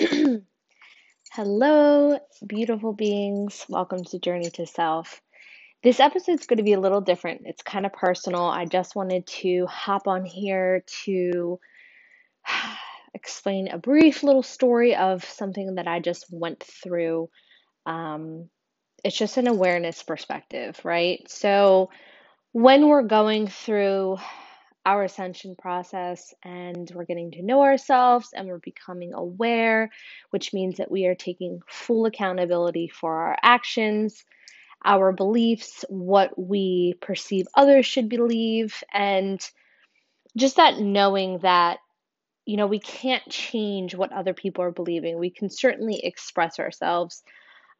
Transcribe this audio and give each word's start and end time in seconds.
Hello, 1.32 2.18
beautiful 2.44 2.92
beings. 2.92 3.64
Welcome 3.68 4.02
to 4.04 4.18
Journey 4.18 4.50
to 4.50 4.66
Self. 4.66 5.20
This 5.82 6.00
episode 6.00 6.40
is 6.40 6.46
going 6.46 6.56
to 6.56 6.64
be 6.64 6.72
a 6.72 6.80
little 6.80 7.00
different. 7.00 7.42
It's 7.44 7.62
kind 7.62 7.86
of 7.86 7.92
personal. 7.92 8.42
I 8.42 8.64
just 8.64 8.96
wanted 8.96 9.26
to 9.26 9.66
hop 9.66 10.08
on 10.08 10.24
here 10.24 10.84
to 11.04 11.60
explain 13.14 13.68
a 13.68 13.78
brief 13.78 14.22
little 14.22 14.42
story 14.42 14.96
of 14.96 15.24
something 15.24 15.76
that 15.76 15.86
I 15.86 16.00
just 16.00 16.26
went 16.30 16.64
through. 16.64 17.28
Um, 17.86 18.48
it's 19.04 19.18
just 19.18 19.36
an 19.36 19.46
awareness 19.46 20.02
perspective, 20.02 20.80
right? 20.82 21.20
So, 21.28 21.90
when 22.52 22.88
we're 22.88 23.02
going 23.02 23.46
through 23.48 24.16
our 24.86 25.04
ascension 25.04 25.56
process 25.56 26.34
and 26.42 26.90
we're 26.94 27.04
getting 27.04 27.30
to 27.32 27.42
know 27.42 27.62
ourselves 27.62 28.30
and 28.34 28.46
we're 28.46 28.58
becoming 28.58 29.14
aware, 29.14 29.90
which 30.30 30.52
means 30.52 30.76
that 30.76 30.90
we 30.90 31.06
are 31.06 31.14
taking 31.14 31.60
full 31.66 32.06
accountability 32.06 32.88
for 32.88 33.14
our 33.14 33.36
actions, 33.42 34.24
our 34.84 35.12
beliefs, 35.12 35.84
what 35.88 36.38
we 36.38 36.94
perceive 37.00 37.46
others 37.54 37.86
should 37.86 38.08
believe, 38.08 38.82
and 38.92 39.40
just 40.36 40.56
that 40.56 40.78
knowing 40.78 41.38
that 41.38 41.78
you 42.44 42.58
know 42.58 42.66
we 42.66 42.80
can't 42.80 43.26
change 43.30 43.94
what 43.94 44.12
other 44.12 44.34
people 44.34 44.64
are 44.64 44.70
believing. 44.70 45.18
We 45.18 45.30
can 45.30 45.48
certainly 45.48 46.04
express 46.04 46.58
ourselves, 46.58 47.22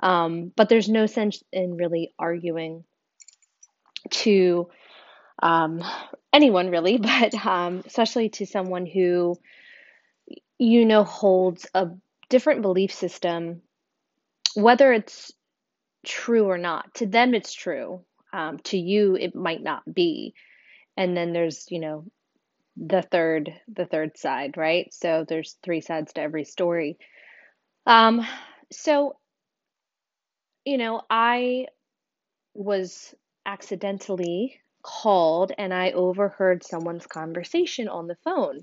um, 0.00 0.52
but 0.56 0.70
there's 0.70 0.88
no 0.88 1.04
sense 1.04 1.42
in 1.52 1.76
really 1.76 2.14
arguing 2.18 2.84
to 4.10 4.68
um, 5.42 5.82
anyone 6.32 6.70
really, 6.70 6.96
but 6.98 7.34
um, 7.46 7.82
especially 7.86 8.28
to 8.30 8.46
someone 8.46 8.86
who 8.86 9.36
you 10.58 10.84
know 10.84 11.04
holds 11.04 11.66
a 11.74 11.88
different 12.28 12.62
belief 12.62 12.92
system, 12.92 13.62
whether 14.54 14.92
it's 14.92 15.32
true 16.04 16.46
or 16.46 16.58
not. 16.58 16.94
To 16.96 17.06
them, 17.06 17.34
it's 17.34 17.52
true. 17.52 18.04
Um, 18.32 18.58
to 18.64 18.78
you, 18.78 19.16
it 19.16 19.34
might 19.34 19.62
not 19.62 19.82
be. 19.92 20.34
And 20.96 21.16
then 21.16 21.32
there's, 21.32 21.66
you 21.70 21.80
know, 21.80 22.04
the 22.76 23.02
third, 23.02 23.52
the 23.68 23.86
third 23.86 24.16
side, 24.18 24.56
right? 24.56 24.92
So 24.92 25.24
there's 25.28 25.56
three 25.62 25.80
sides 25.80 26.12
to 26.14 26.20
every 26.20 26.44
story. 26.44 26.98
Um, 27.86 28.26
so, 28.72 29.16
you 30.64 30.78
know, 30.78 31.02
I 31.08 31.66
was 32.54 33.14
accidentally 33.46 34.60
called 34.84 35.50
and 35.56 35.74
I 35.74 35.92
overheard 35.92 36.62
someone's 36.62 37.06
conversation 37.06 37.88
on 37.88 38.06
the 38.06 38.18
phone. 38.22 38.60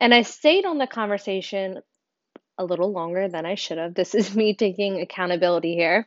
And 0.00 0.12
I 0.12 0.22
stayed 0.22 0.66
on 0.66 0.78
the 0.78 0.86
conversation 0.86 1.80
a 2.58 2.64
little 2.64 2.92
longer 2.92 3.28
than 3.28 3.46
I 3.46 3.54
should 3.54 3.78
have. 3.78 3.94
This 3.94 4.14
is 4.14 4.36
me 4.36 4.54
taking 4.54 5.00
accountability 5.00 5.74
here. 5.74 6.06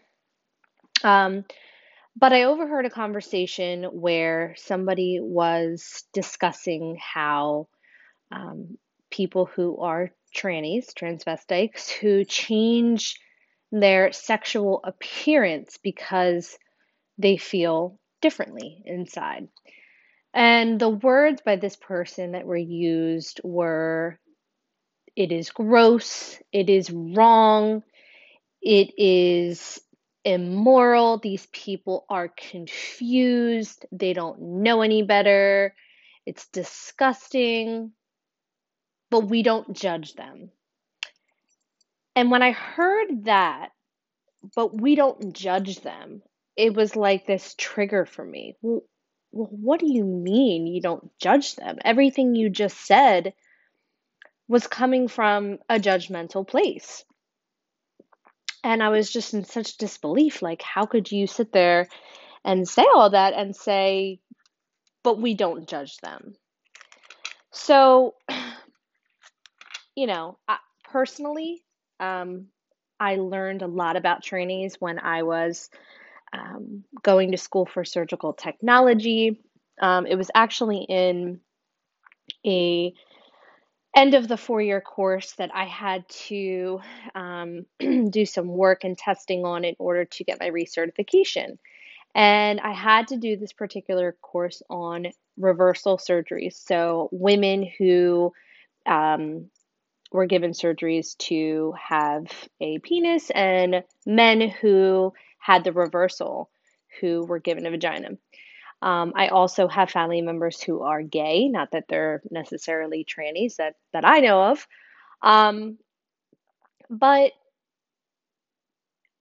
Um, 1.04 1.46
but 2.16 2.34
I 2.34 2.44
overheard 2.44 2.86
a 2.86 2.90
conversation 2.90 3.86
where 3.86 4.56
somebody 4.58 5.20
was 5.22 6.04
discussing 6.14 6.98
how 7.00 7.70
um, 8.32 8.78
people 9.10 9.46
who 9.46 9.78
are 9.78 10.12
trannies, 10.36 10.94
transvestites, 10.94 11.90
who 11.90 12.26
change 12.26 13.20
their 13.72 14.12
sexual 14.12 14.82
appearance 14.84 15.78
because 15.82 16.58
they 17.18 17.38
feel 17.38 17.99
differently 18.22 18.82
inside. 18.86 19.48
And 20.34 20.80
the 20.80 20.90
words 20.90 21.42
by 21.44 21.56
this 21.56 21.76
person 21.76 22.34
that 22.34 22.46
were 22.46 22.58
used 22.58 23.42
were 23.44 24.20
it 25.16 25.32
is 25.32 25.50
gross, 25.50 26.38
it 26.52 26.70
is 26.70 26.92
wrong, 26.92 27.84
it 28.62 28.92
is 28.98 29.82
immoral. 30.24 31.18
These 31.18 31.48
people 31.48 32.06
are 32.10 32.30
confused, 32.30 33.86
they 33.92 34.14
don't 34.14 34.40
know 34.64 34.82
any 34.82 35.02
better, 35.02 35.74
it's 36.26 36.48
disgusting, 36.50 37.92
but 39.10 39.22
we 39.22 39.44
don't 39.44 39.74
judge 39.74 40.14
them. 40.14 40.52
And 42.16 42.32
when 42.32 42.44
I 42.44 42.52
heard 42.52 43.26
that, 43.26 43.70
but 44.56 44.80
we 44.80 44.96
don't 44.96 45.34
judge 45.34 45.80
them, 45.82 46.22
it 46.60 46.74
was 46.74 46.98
like 46.98 47.26
this 47.26 47.56
trigger 47.58 48.06
for 48.06 48.24
me. 48.26 48.58
Well, 48.62 48.84
what 49.32 49.80
do 49.80 49.90
you 49.90 50.04
mean 50.04 50.68
you 50.68 50.82
don't 50.82 51.10
judge 51.18 51.56
them? 51.56 51.78
Everything 51.86 52.36
you 52.36 52.50
just 52.50 52.86
said 52.86 53.34
was 54.50 54.68
coming 54.68 55.08
from 55.08 55.60
a 55.70 55.80
judgmental 55.80 56.46
place. 56.46 57.06
And 58.62 58.84
I 58.84 58.90
was 58.90 59.10
just 59.10 59.34
in 59.34 59.46
such 59.46 59.78
disbelief. 59.78 60.42
Like, 60.42 60.62
how 60.62 60.86
could 60.86 61.10
you 61.10 61.28
sit 61.28 61.54
there 61.54 61.88
and 62.44 62.68
say 62.68 62.86
all 62.94 63.12
that 63.12 63.34
and 63.34 63.56
say, 63.56 64.20
but 65.02 65.18
we 65.18 65.36
don't 65.36 65.66
judge 65.66 65.96
them? 66.00 66.36
So, 67.52 68.16
you 69.96 70.08
know, 70.08 70.38
I, 70.46 70.58
personally, 70.84 71.64
um, 72.02 72.48
I 73.00 73.16
learned 73.16 73.62
a 73.62 73.68
lot 73.68 73.96
about 73.96 74.26
trannies 74.26 74.76
when 74.78 75.00
I 75.00 75.24
was 75.24 75.70
um, 76.34 76.84
going 77.04 77.32
to 77.32 77.38
school 77.38 77.66
for 77.66 77.84
surgical 77.84 78.34
technology. 78.34 79.42
Um, 79.82 80.06
it 80.06 80.16
was 80.16 80.30
actually 80.34 80.86
in 80.88 81.40
a 82.46 82.94
end 83.96 84.14
of 84.14 84.28
the 84.28 84.38
four 84.38 84.62
year 84.62 84.82
course 84.82 85.34
that 85.34 85.52
I 85.54 85.66
had 85.66 86.08
to 86.28 86.80
um, 87.16 87.66
do 88.10 88.26
some 88.26 88.48
work 88.48 88.84
and 88.84 88.98
testing 88.98 89.46
on 89.46 89.66
in 89.66 89.76
order 89.80 90.06
to 90.06 90.24
get 90.24 90.40
my 90.40 90.50
recertification. 90.50 91.58
And 92.16 92.60
I 92.60 92.74
had 92.74 93.08
to 93.10 93.18
do 93.18 93.38
this 93.38 93.54
particular 93.54 94.16
course 94.22 94.62
on 94.70 95.08
reversal 95.38 95.98
surgeries. 95.98 96.54
So, 96.54 97.10
women 97.12 97.70
who 97.78 98.34
um, 98.86 99.50
were 100.12 100.26
given 100.26 100.52
surgeries 100.52 101.16
to 101.18 101.74
have 101.80 102.26
a 102.60 102.80
penis, 102.80 103.30
and 103.30 103.84
men 104.06 104.50
who 104.50 105.14
had 105.40 105.64
the 105.64 105.74
reversal 105.74 106.50
who 107.00 107.26
were 107.26 107.40
given 107.40 107.66
a 107.66 107.72
vagina. 107.72 108.10
Um, 108.82 109.14
I 109.16 109.28
also 109.28 109.68
have 109.68 109.90
family 109.90 110.22
members 110.22 110.62
who 110.62 110.84
are 110.84 111.02
gay, 111.02 111.50
not 111.50 111.72
that 111.72 111.86
they're 111.90 112.22
necessarily 112.32 113.06
trannies 113.06 113.58
that, 113.58 113.76
that 113.92 114.06
I 114.06 114.20
know 114.20 114.42
of. 114.44 114.68
Um, 115.22 115.78
but 116.90 117.34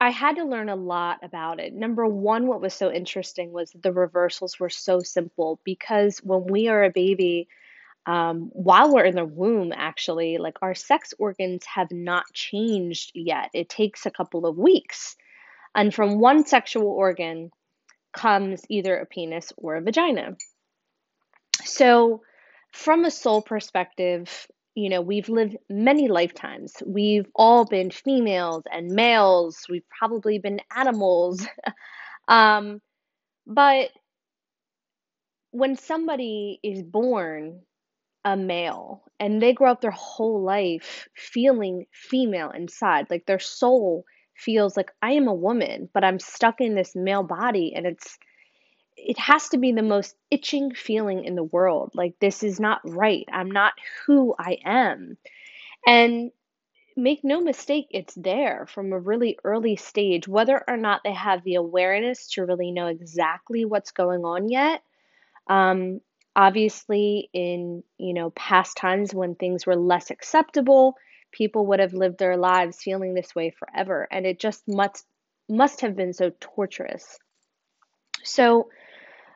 I 0.00 0.10
had 0.10 0.36
to 0.36 0.44
learn 0.44 0.68
a 0.68 0.76
lot 0.76 1.18
about 1.24 1.58
it. 1.58 1.74
Number 1.74 2.06
one, 2.06 2.46
what 2.46 2.60
was 2.60 2.72
so 2.72 2.92
interesting 2.92 3.50
was 3.50 3.72
the 3.72 3.92
reversals 3.92 4.60
were 4.60 4.70
so 4.70 5.00
simple 5.00 5.60
because 5.64 6.18
when 6.18 6.44
we 6.44 6.68
are 6.68 6.84
a 6.84 6.90
baby, 6.90 7.48
um, 8.06 8.50
while 8.52 8.94
we're 8.94 9.04
in 9.04 9.16
the 9.16 9.24
womb, 9.24 9.72
actually, 9.74 10.38
like 10.38 10.56
our 10.62 10.74
sex 10.74 11.12
organs 11.18 11.64
have 11.66 11.90
not 11.90 12.32
changed 12.32 13.10
yet. 13.14 13.50
It 13.52 13.68
takes 13.68 14.06
a 14.06 14.10
couple 14.10 14.46
of 14.46 14.56
weeks. 14.56 15.16
And 15.74 15.94
from 15.94 16.18
one 16.18 16.46
sexual 16.46 16.88
organ 16.88 17.50
comes 18.12 18.62
either 18.68 18.96
a 18.96 19.06
penis 19.06 19.52
or 19.56 19.76
a 19.76 19.82
vagina. 19.82 20.36
So, 21.64 22.22
from 22.72 23.04
a 23.04 23.10
soul 23.10 23.42
perspective, 23.42 24.46
you 24.74 24.90
know, 24.90 25.00
we've 25.00 25.28
lived 25.28 25.56
many 25.68 26.08
lifetimes. 26.08 26.72
We've 26.86 27.26
all 27.34 27.64
been 27.64 27.90
females 27.90 28.62
and 28.70 28.92
males. 28.92 29.58
We've 29.68 29.88
probably 29.98 30.38
been 30.38 30.60
animals. 30.74 31.46
um, 32.28 32.80
but 33.46 33.90
when 35.50 35.76
somebody 35.76 36.60
is 36.62 36.82
born 36.82 37.62
a 38.24 38.36
male 38.36 39.02
and 39.18 39.40
they 39.42 39.52
grow 39.52 39.72
up 39.72 39.80
their 39.80 39.90
whole 39.90 40.42
life 40.42 41.08
feeling 41.16 41.86
female 41.92 42.50
inside, 42.50 43.06
like 43.10 43.26
their 43.26 43.38
soul 43.38 44.04
feels 44.38 44.76
like 44.76 44.90
I 45.02 45.12
am 45.12 45.28
a 45.28 45.34
woman, 45.34 45.88
but 45.92 46.04
I'm 46.04 46.18
stuck 46.18 46.60
in 46.60 46.74
this 46.74 46.94
male 46.94 47.22
body 47.22 47.74
and 47.74 47.86
it's 47.86 48.18
it 48.96 49.18
has 49.18 49.48
to 49.50 49.58
be 49.58 49.72
the 49.72 49.82
most 49.82 50.16
itching 50.30 50.74
feeling 50.74 51.24
in 51.24 51.34
the 51.36 51.44
world. 51.44 51.92
Like 51.94 52.18
this 52.20 52.42
is 52.42 52.58
not 52.58 52.80
right. 52.84 53.26
I'm 53.32 53.50
not 53.50 53.74
who 54.06 54.34
I 54.38 54.58
am. 54.64 55.16
And 55.86 56.32
make 56.96 57.20
no 57.22 57.40
mistake, 57.40 57.86
it's 57.90 58.14
there 58.14 58.66
from 58.68 58.92
a 58.92 58.98
really 58.98 59.38
early 59.44 59.76
stage, 59.76 60.26
whether 60.26 60.62
or 60.68 60.76
not 60.76 61.02
they 61.04 61.12
have 61.12 61.44
the 61.44 61.54
awareness 61.54 62.28
to 62.32 62.44
really 62.44 62.72
know 62.72 62.88
exactly 62.88 63.64
what's 63.64 63.92
going 63.92 64.24
on 64.24 64.48
yet. 64.48 64.82
Um, 65.46 66.00
obviously, 66.34 67.30
in 67.32 67.84
you 67.98 68.14
know 68.14 68.30
past 68.30 68.76
times 68.76 69.14
when 69.14 69.36
things 69.36 69.64
were 69.64 69.76
less 69.76 70.10
acceptable, 70.10 70.96
people 71.32 71.66
would 71.66 71.80
have 71.80 71.94
lived 71.94 72.18
their 72.18 72.36
lives 72.36 72.82
feeling 72.82 73.14
this 73.14 73.34
way 73.34 73.50
forever. 73.50 74.08
And 74.10 74.26
it 74.26 74.38
just 74.38 74.62
must, 74.66 75.06
must 75.48 75.82
have 75.82 75.96
been 75.96 76.12
so 76.12 76.32
torturous. 76.40 77.18
So, 78.24 78.70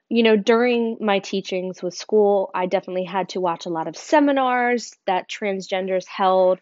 you 0.09 0.23
know, 0.23 0.37
during 0.37 0.99
my 1.01 1.21
teachings 1.21 1.83
with 1.83 1.95
school, 1.95 2.51
I 2.55 2.67
definitely 2.67 3.05
had 3.05 3.31
to 3.31 3.41
watch 3.41 3.67
a 3.67 3.71
lot 3.71 3.89
of 3.89 3.97
seminars 3.97 4.95
that 5.07 5.29
transgenders 5.29 6.07
held. 6.07 6.59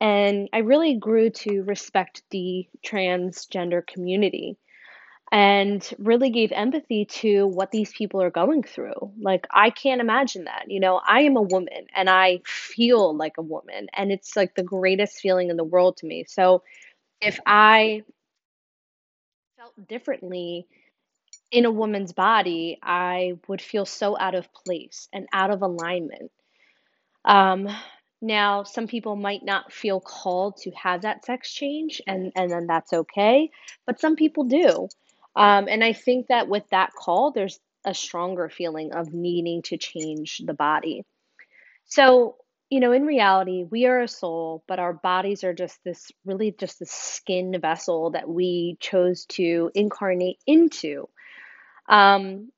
and 0.00 0.48
I 0.52 0.58
really 0.58 0.96
grew 0.96 1.30
to 1.30 1.62
respect 1.62 2.22
the 2.30 2.68
transgender 2.84 3.86
community 3.86 4.58
and 5.34 5.92
really 5.98 6.30
gave 6.30 6.52
empathy 6.52 7.06
to 7.06 7.48
what 7.48 7.72
these 7.72 7.92
people 7.92 8.22
are 8.22 8.30
going 8.30 8.62
through. 8.62 8.94
Like, 9.20 9.48
I 9.50 9.70
can't 9.70 10.00
imagine 10.00 10.44
that. 10.44 10.66
You 10.68 10.78
know, 10.78 11.00
I 11.04 11.22
am 11.22 11.36
a 11.36 11.42
woman 11.42 11.88
and 11.96 12.08
I 12.08 12.40
feel 12.46 13.16
like 13.16 13.32
a 13.36 13.42
woman, 13.42 13.88
and 13.94 14.12
it's 14.12 14.36
like 14.36 14.54
the 14.54 14.62
greatest 14.62 15.18
feeling 15.20 15.50
in 15.50 15.56
the 15.56 15.64
world 15.64 15.96
to 15.98 16.06
me. 16.06 16.24
So, 16.28 16.62
if 17.20 17.40
I 17.46 18.02
felt 19.56 19.88
differently 19.88 20.68
in 21.50 21.64
a 21.64 21.70
woman's 21.72 22.12
body, 22.12 22.78
I 22.82 23.34
would 23.48 23.62
feel 23.62 23.86
so 23.86 24.16
out 24.18 24.36
of 24.36 24.52
place 24.52 25.08
and 25.12 25.26
out 25.32 25.50
of 25.50 25.62
alignment. 25.62 26.30
Um, 27.24 27.68
now, 28.22 28.62
some 28.62 28.86
people 28.86 29.16
might 29.16 29.44
not 29.44 29.72
feel 29.72 30.00
called 30.00 30.58
to 30.58 30.70
have 30.72 31.02
that 31.02 31.24
sex 31.24 31.52
change, 31.52 32.00
and, 32.06 32.32
and 32.36 32.50
then 32.50 32.66
that's 32.66 32.92
okay, 32.92 33.50
but 33.86 34.00
some 34.00 34.16
people 34.16 34.44
do. 34.44 34.88
Um, 35.36 35.66
and 35.68 35.82
I 35.82 35.92
think 35.92 36.28
that 36.28 36.48
with 36.48 36.68
that 36.70 36.92
call, 36.92 37.32
there's 37.32 37.58
a 37.84 37.94
stronger 37.94 38.48
feeling 38.48 38.92
of 38.92 39.12
needing 39.12 39.62
to 39.62 39.76
change 39.76 40.40
the 40.44 40.54
body. 40.54 41.04
So, 41.86 42.36
you 42.70 42.80
know, 42.80 42.92
in 42.92 43.04
reality, 43.04 43.64
we 43.70 43.86
are 43.86 44.00
a 44.00 44.08
soul, 44.08 44.64
but 44.66 44.78
our 44.78 44.92
bodies 44.92 45.44
are 45.44 45.52
just 45.52 45.78
this 45.84 46.10
really 46.24 46.54
just 46.58 46.78
this 46.78 46.90
skin 46.90 47.60
vessel 47.60 48.10
that 48.12 48.28
we 48.28 48.76
chose 48.80 49.26
to 49.26 49.70
incarnate 49.74 50.38
into. 50.46 51.08
Um, 51.88 52.50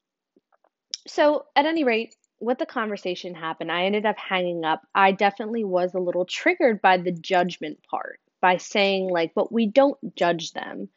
so, 1.08 1.46
at 1.56 1.66
any 1.66 1.84
rate, 1.84 2.14
what 2.38 2.58
the 2.58 2.66
conversation 2.66 3.34
happened, 3.34 3.72
I 3.72 3.84
ended 3.84 4.06
up 4.06 4.18
hanging 4.18 4.64
up. 4.64 4.82
I 4.94 5.12
definitely 5.12 5.64
was 5.64 5.94
a 5.94 6.00
little 6.00 6.24
triggered 6.24 6.82
by 6.82 6.98
the 6.98 7.12
judgment 7.12 7.78
part, 7.90 8.20
by 8.40 8.58
saying, 8.58 9.08
like, 9.08 9.32
but 9.34 9.52
we 9.52 9.66
don't 9.66 9.98
judge 10.14 10.52
them. 10.52 10.88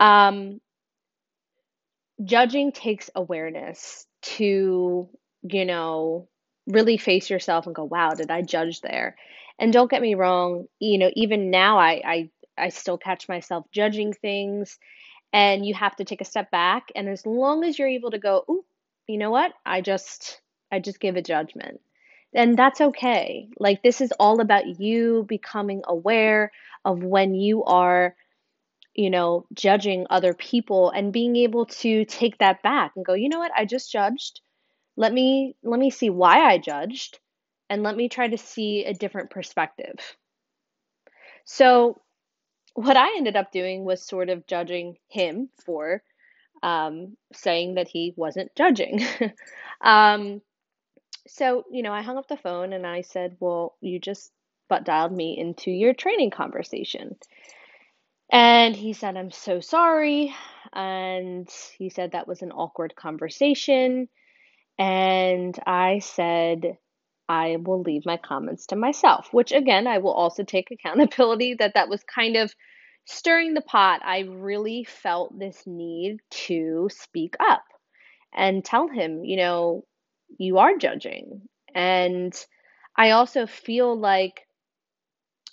Um, 0.00 0.60
judging 2.24 2.72
takes 2.72 3.10
awareness 3.14 4.06
to, 4.22 5.08
you 5.42 5.64
know, 5.64 6.28
really 6.66 6.96
face 6.96 7.30
yourself 7.30 7.66
and 7.66 7.74
go, 7.74 7.84
wow, 7.84 8.10
did 8.10 8.30
I 8.30 8.42
judge 8.42 8.80
there? 8.80 9.16
And 9.58 9.72
don't 9.72 9.90
get 9.90 10.02
me 10.02 10.14
wrong, 10.14 10.66
you 10.80 10.98
know, 10.98 11.10
even 11.14 11.50
now 11.50 11.78
I 11.78 12.02
I 12.04 12.30
I 12.58 12.68
still 12.70 12.98
catch 12.98 13.28
myself 13.28 13.66
judging 13.72 14.12
things 14.12 14.78
and 15.32 15.64
you 15.66 15.74
have 15.74 15.96
to 15.96 16.04
take 16.04 16.20
a 16.20 16.24
step 16.26 16.50
back 16.50 16.88
and 16.94 17.08
as 17.08 17.26
long 17.26 17.64
as 17.64 17.78
you're 17.78 17.88
able 17.88 18.10
to 18.10 18.18
go, 18.18 18.44
ooh, 18.50 18.64
you 19.06 19.18
know 19.18 19.30
what? 19.30 19.52
I 19.64 19.80
just 19.80 20.40
I 20.72 20.80
just 20.80 21.00
give 21.00 21.16
a 21.16 21.22
judgment. 21.22 21.80
And 22.34 22.58
that's 22.58 22.80
okay. 22.80 23.48
Like 23.58 23.82
this 23.82 24.00
is 24.00 24.12
all 24.18 24.40
about 24.40 24.80
you 24.80 25.24
becoming 25.28 25.82
aware 25.86 26.52
of 26.84 27.02
when 27.02 27.34
you 27.34 27.64
are 27.64 28.14
you 28.96 29.10
know, 29.10 29.46
judging 29.52 30.06
other 30.08 30.32
people 30.34 30.90
and 30.90 31.12
being 31.12 31.36
able 31.36 31.66
to 31.66 32.04
take 32.06 32.38
that 32.38 32.62
back 32.62 32.92
and 32.96 33.04
go, 33.04 33.12
you 33.12 33.28
know 33.28 33.38
what, 33.38 33.52
I 33.56 33.66
just 33.66 33.92
judged. 33.92 34.40
Let 34.96 35.12
me 35.12 35.54
let 35.62 35.78
me 35.78 35.90
see 35.90 36.08
why 36.08 36.40
I 36.40 36.56
judged 36.58 37.18
and 37.68 37.82
let 37.82 37.96
me 37.96 38.08
try 38.08 38.28
to 38.28 38.38
see 38.38 38.84
a 38.84 38.94
different 38.94 39.30
perspective. 39.30 39.96
So 41.44 42.00
what 42.74 42.96
I 42.96 43.16
ended 43.16 43.36
up 43.36 43.52
doing 43.52 43.84
was 43.84 44.02
sort 44.02 44.30
of 44.30 44.46
judging 44.46 44.96
him 45.08 45.50
for 45.64 46.02
um, 46.62 47.16
saying 47.34 47.74
that 47.74 47.88
he 47.88 48.14
wasn't 48.16 48.54
judging. 48.56 49.04
um, 49.82 50.40
so, 51.26 51.64
you 51.70 51.82
know, 51.82 51.92
I 51.92 52.02
hung 52.02 52.16
up 52.16 52.28
the 52.28 52.36
phone 52.36 52.72
and 52.72 52.86
I 52.86 53.02
said, 53.02 53.36
Well, 53.40 53.76
you 53.80 53.98
just 53.98 54.30
butt 54.68 54.84
dialed 54.84 55.12
me 55.12 55.36
into 55.38 55.70
your 55.70 55.92
training 55.92 56.30
conversation. 56.30 57.16
And 58.30 58.74
he 58.74 58.92
said, 58.92 59.16
I'm 59.16 59.30
so 59.30 59.60
sorry. 59.60 60.34
And 60.72 61.48
he 61.78 61.90
said 61.90 62.12
that 62.12 62.28
was 62.28 62.42
an 62.42 62.52
awkward 62.52 62.94
conversation. 62.96 64.08
And 64.78 65.58
I 65.66 66.00
said, 66.00 66.76
I 67.28 67.56
will 67.56 67.82
leave 67.82 68.06
my 68.06 68.18
comments 68.18 68.66
to 68.66 68.76
myself, 68.76 69.28
which 69.32 69.52
again, 69.52 69.86
I 69.86 69.98
will 69.98 70.12
also 70.12 70.44
take 70.44 70.70
accountability 70.70 71.54
that 71.58 71.74
that 71.74 71.88
was 71.88 72.02
kind 72.04 72.36
of 72.36 72.52
stirring 73.04 73.54
the 73.54 73.62
pot. 73.62 74.00
I 74.04 74.20
really 74.28 74.84
felt 74.84 75.36
this 75.38 75.62
need 75.66 76.18
to 76.46 76.88
speak 76.92 77.34
up 77.40 77.64
and 78.34 78.64
tell 78.64 78.88
him, 78.88 79.24
you 79.24 79.36
know, 79.36 79.84
you 80.38 80.58
are 80.58 80.76
judging. 80.76 81.42
And 81.74 82.34
I 82.96 83.12
also 83.12 83.46
feel 83.46 83.98
like 83.98 84.45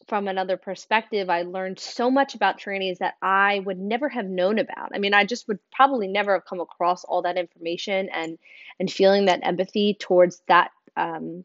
from 0.07 0.27
another 0.27 0.57
perspective, 0.57 1.29
I 1.29 1.43
learned 1.43 1.79
so 1.79 2.11
much 2.11 2.35
about 2.35 2.59
trannies 2.59 2.99
that 2.99 3.15
I 3.21 3.59
would 3.59 3.79
never 3.79 4.09
have 4.09 4.25
known 4.25 4.59
about. 4.59 4.91
I 4.93 4.99
mean, 4.99 5.13
I 5.13 5.25
just 5.25 5.47
would 5.47 5.59
probably 5.71 6.07
never 6.07 6.33
have 6.33 6.45
come 6.45 6.59
across 6.59 7.03
all 7.03 7.21
that 7.23 7.37
information 7.37 8.09
and 8.09 8.37
and 8.79 8.91
feeling 8.91 9.25
that 9.25 9.41
empathy 9.43 9.95
towards 9.99 10.41
that 10.47 10.71
um, 10.97 11.43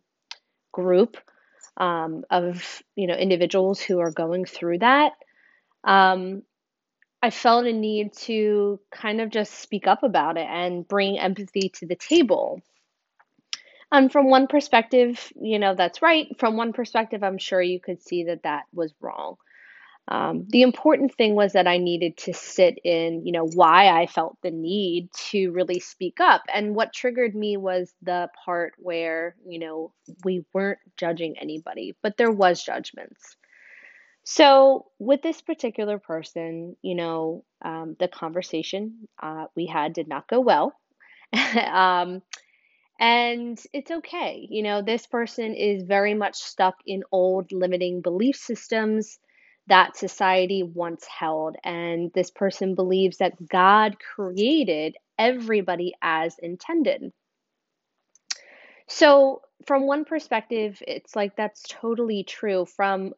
group 0.72 1.16
um, 1.76 2.25
of 2.31 2.82
you 2.96 3.06
know 3.06 3.14
individuals 3.14 3.81
who 3.81 4.00
are 4.00 4.10
going 4.10 4.44
through 4.44 4.78
that. 4.78 5.12
Um, 5.84 6.43
I 7.22 7.31
felt 7.31 7.66
a 7.66 7.72
need 7.72 8.12
to 8.25 8.78
kind 8.93 9.20
of 9.20 9.31
just 9.31 9.54
speak 9.54 9.87
up 9.87 10.02
about 10.02 10.37
it 10.37 10.46
and 10.49 10.87
bring 10.87 11.19
empathy 11.19 11.70
to 11.76 11.87
the 11.87 11.96
table. 11.96 12.62
And 13.90 14.12
from 14.12 14.29
one 14.29 14.46
perspective, 14.46 15.32
you 15.40 15.58
know, 15.58 15.75
that's 15.75 16.02
right. 16.02 16.29
From 16.38 16.56
one 16.56 16.73
perspective, 16.73 17.23
I'm 17.23 17.38
sure 17.38 17.62
you 17.62 17.81
could 17.81 18.02
see 18.02 18.25
that 18.25 18.43
that 18.43 18.64
was 18.73 18.94
wrong. 19.00 19.37
Um, 20.08 20.46
the 20.49 20.62
important 20.62 21.14
thing 21.14 21.35
was 21.35 21.52
that 21.52 21.67
I 21.67 21.76
needed 21.76 22.17
to 22.19 22.32
sit 22.32 22.79
in, 22.82 23.26
you 23.26 23.32
know, 23.32 23.46
why 23.46 23.88
I 23.88 24.06
felt 24.06 24.38
the 24.43 24.50
need 24.50 25.11
to 25.31 25.50
really 25.50 25.81
speak 25.81 26.19
up. 26.19 26.43
And 26.52 26.75
what 26.75 26.94
triggered 26.94 27.35
me 27.35 27.58
was 27.58 27.93
the 28.02 28.31
part 28.44 28.73
where, 28.79 29.37
you 29.46 29.58
know, 29.58 29.93
we 30.25 30.46
weren't 30.55 30.79
judging 30.96 31.38
anybody, 31.38 31.94
but 32.02 32.17
there 32.17 32.31
was 32.32 32.62
judgments. 32.62 33.37
So 34.25 34.87
with 34.99 35.23
this 35.23 35.40
particular 35.43 35.99
person, 35.99 36.76
you 36.82 36.94
know, 36.94 37.44
um, 37.62 37.96
the 37.99 38.08
conversation 38.08 39.08
uh, 39.23 39.46
we 39.55 39.67
had 39.67 39.93
did 39.93 40.08
not 40.08 40.29
go 40.29 40.40
well. 40.40 40.75
um, 41.70 42.23
and 42.99 43.61
it's 43.73 43.91
okay. 43.91 44.47
You 44.50 44.62
know, 44.62 44.83
this 44.83 45.06
person 45.06 45.55
is 45.55 45.85
very 45.85 46.15
much 46.15 46.37
stuck 46.37 46.77
in 46.87 47.05
old 47.12 47.53
limiting 47.53 48.00
belief 48.00 48.37
systems 48.37 49.19
that 49.69 49.97
society 49.97 50.62
once 50.62 51.06
held. 51.06 51.57
And 51.62 52.11
this 52.14 52.31
person 52.31 52.75
believes 52.75 53.19
that 53.19 53.49
God 53.49 53.97
created 54.00 54.97
everybody 55.19 55.93
as 56.02 56.37
intended. 56.38 57.12
So, 58.88 59.43
from 59.67 59.87
one 59.87 60.05
perspective, 60.05 60.83
it's 60.87 61.14
like 61.14 61.37
that's 61.37 61.62
totally 61.69 62.25
true. 62.25 62.64
From 62.64 63.12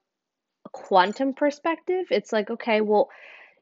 a 0.67 0.69
quantum 0.71 1.33
perspective, 1.33 2.07
it's 2.11 2.33
like, 2.33 2.51
okay, 2.51 2.81
well, 2.81 3.09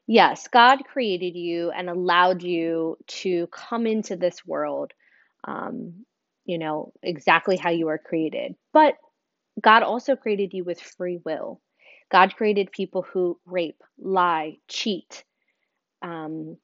yes, 0.07 0.47
God 0.47 0.79
created 0.85 1.35
you 1.35 1.69
and 1.71 1.89
allowed 1.89 2.41
you 2.41 2.97
to 3.07 3.47
come 3.47 3.85
into 3.85 4.15
this 4.15 4.45
world. 4.45 4.91
Um, 5.43 6.05
you 6.49 6.57
know, 6.59 6.93
exactly 7.03 7.57
how 7.57 7.71
you 7.71 7.89
are 7.89 7.99
created. 7.99 8.55
But 8.73 8.95
God 9.61 9.83
also 9.83 10.15
created 10.15 10.53
you 10.53 10.63
with 10.65 10.81
free 10.81 11.19
will. 11.25 11.61
God 12.11 12.35
created 12.35 12.71
people 12.71 13.03
who 13.03 13.39
rape, 13.45 13.81
lie, 13.99 14.57
cheat, 14.69 15.23
um, 16.01 16.57